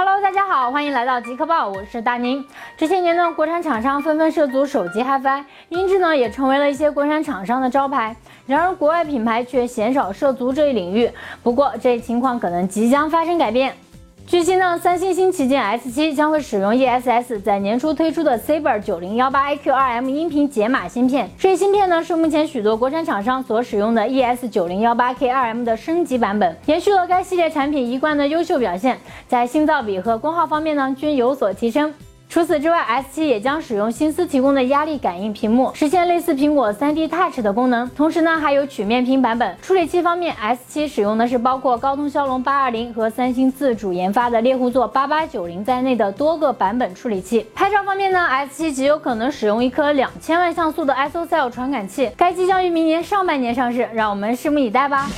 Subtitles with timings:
[0.00, 2.46] Hello，大家好，欢迎来到极客报，我是大宁。
[2.76, 8.14] 这些年呢，国产厂商纷纷涉足手机 HiFi，音质呢也成为了一些国产厂商的招牌。
[8.46, 11.10] 然而，国外品牌却鲜少涉足这一领域。
[11.42, 13.74] 不过，这一情况可能即将发生改变。
[14.30, 21.30] 据悉呢，三星新旗舰 S7 将会使用 ESS 在年初推出的 Saber 9018 AQ2M 音频解码芯片。
[21.38, 31.90] 这一芯片呢，是目前许多国产厂商所使用的 ES 9018K2M 的升级版本，延续了该系列产品一贯的优秀表现，在信噪比和功耗方面呢均有所提升。
[32.30, 37.88] 除此之外，S7 也将使用新思提供的压力感应屏幕，实现类似苹果 3D Touch 的功能。
[37.96, 39.56] 同时呢，还有曲面屏版本。
[39.62, 47.46] 处理器方面，S7 使用的是包括高通骁龙820和三星自主研发的猎户座8890在内的多个版本处理器。
[47.54, 55.08] 拍照方面呢，S7 极有可能使用一颗两千万像素的 ISOCELL 传感器，该机将于明年上半年上市，让我们拭目以待吧。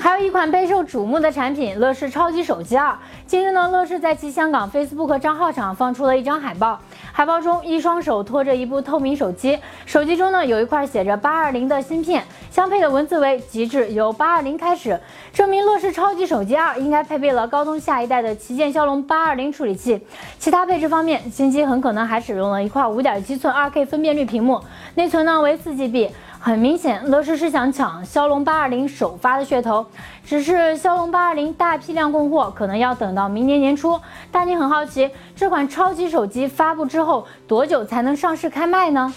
[0.00, 2.96] 还有一款备受瞩目的产品——乐视超级手机二。
[3.26, 6.78] 近日呢，乐视在其香港 Facebook 账号上放出了一张海报，
[7.12, 12.22] 海报中一双手托着一部透明手机，手机中呢有一块写着八二零的芯片，
[12.56, 14.98] 相配的文字为“极致由八二零开始”，
[15.30, 20.00] 证明乐视超级手机二应该配备了高通下一代的旗舰骁龙八二零处理器。
[20.38, 24.58] 其他配置方面，新机很可能还使用了一块五点七寸二 K 分辨率屏幕，
[24.94, 26.10] 内存呢为四 GB。
[26.40, 29.84] 很明显，乐视是想抢骁龙八二零首发的噱头，
[30.24, 34.00] 只是骁龙八二零大批量供货可能要等到明年年初。
[34.32, 39.12] 但你很好奇，这款超级手机发布之后多久才能上市开卖呢？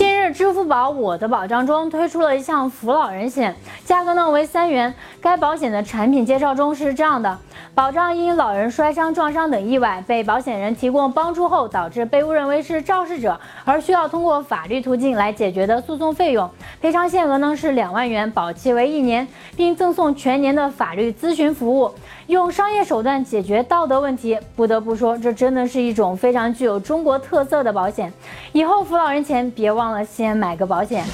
[0.00, 4.94] 近日，支付宝我的保障中推出了一项扶老人险，价格呢为三元。
[5.20, 7.38] 该保险的产品介绍中是这样的：
[7.74, 16.48] 保障因老人摔伤、撞伤等意外被保险人提供帮助后，导致被误认为是肇事者而需要通过法律途径来解决的诉讼费用，
[16.80, 21.92] 赔偿限额呢是两万元，保期为一年，并赠送全年的法律咨询服务。
[22.26, 28.10] 用商业手段解决道德问题，不得不说，这真的是一种非常具有中国特色的保险。
[28.52, 31.04] 以后扶老人前，别忘了先买个保险。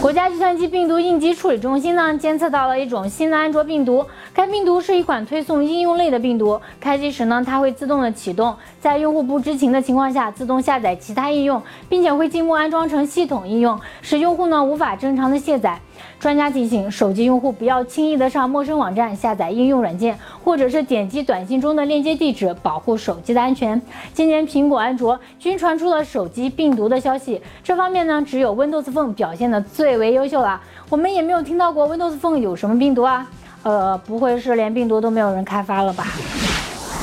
[0.00, 4.06] 国家计算机病毒应急处理中心呢，监测到了一种新的安卓病毒。
[4.32, 15.80] 该病毒是一款推送应用类的病毒，开机时呢，它会自动的启动，在用户不知情的情况下，自动下载其他应用，并且会经过安装成系统应用，使用户呢无法正常的卸载。
[16.18, 23.80] 专家提醒，手机用户不要轻易的上陌生网站下载应用软件，或者是点击短信中的链接地址，保护手机的安全。
[24.12, 30.60] 今年苹果、安卓均传出了手机病毒的消息，这方面呢，只有 Windows Phone 表现的最为优秀了。
[30.88, 33.26] 我们也没有听到过 Windows Phone 有什么病毒啊。
[33.64, 36.06] 呃，不会是连病毒都没有人开发了吧？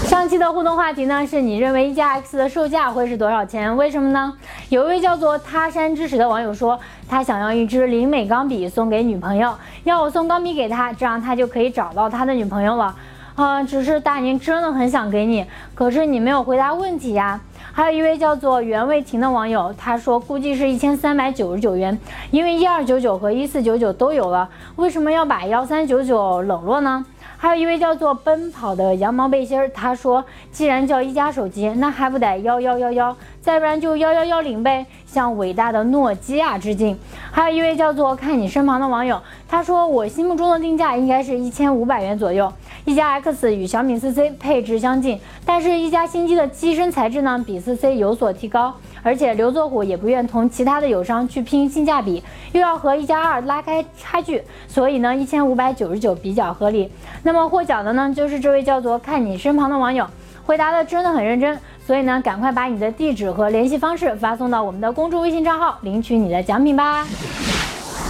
[0.06, 3.76] 上期的互动话题呢，是你认为一加 X 的售价会是多少钱？
[3.76, 4.34] 为什么呢？
[4.70, 12.96] 有一位叫做他山之石的网友说，他想要一支灵美钢笔送给女朋友，要我送钢笔给他，这样他就可以找到他的女朋友了。
[13.36, 17.40] 啊，只是大宁真的很想给你，可是你没有回答问题呀。
[17.74, 21.98] 还有一位叫做袁卫婷的网友，他说估计是一千三百九十九元，
[22.32, 27.06] 因为一二九九和一四九九都有了，为什么要把幺三九九冷落呢？
[27.46, 36.98] 还有一位叫做奔跑的羊毛背心儿，他说既然叫一加手机，那还不得幺幺幺幺，再不然就幺幺幺零呗，向伟大的诺基亚致敬。
[37.32, 42.52] 还有一位叫做看你身旁的网友，他说我心目中的定价应该是一千五百元左右。
[42.86, 56.92] 一加 X 与小米四 C 配置相近，但是一加新机的机身材质呢比四 C 有所提高，而且刘作虎也不愿同其他的友商去拼性价比，又要和一加二拉开差距，所以呢一千五百九十九比较合理。
[57.24, 60.08] 那么获奖的呢就是这位叫做看你身旁的网友，
[60.46, 61.58] 回答的真的很认真，
[61.88, 67.04] 所以呢赶快把你的地址和联系方式发送到我们的公众微信账号，领取你的奖品吧。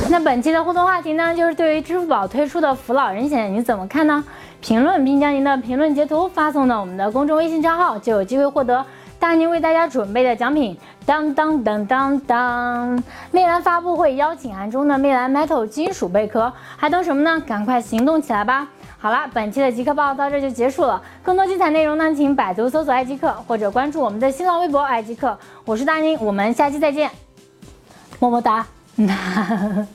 [0.07, 4.23] 那本期的互动话题呢就是对于支付宝推出的扶老人险你怎么看呢？
[4.61, 8.83] 评论并将您的评论截图发送到我们的公众微信账号，就有机会获得
[9.19, 10.77] 大宁为大家准备的奖品。
[11.05, 13.03] 当当当当当！
[13.29, 17.39] 魅蓝发布会邀请函中的魅蓝 Metal 金属贝壳，还等什么呢？
[17.45, 18.67] 赶快行动起来吧！
[18.97, 20.99] 好了，本期的极客报到这就结束了。
[21.21, 25.37] 更多精彩内容呢，请百度搜索爱极客，或者关注我们的新浪微博爱极客。
[25.65, 27.11] 我是大宁，我们下期再见，
[28.19, 28.65] 么么哒。